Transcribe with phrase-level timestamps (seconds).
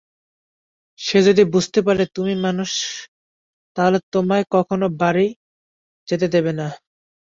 [0.99, 2.71] সে যদি বুঝতে পারে তুমি মানুষ,
[3.77, 5.27] তাহলে তোমায় কখনো বাড়ি
[6.07, 6.67] যেতে দেবে না।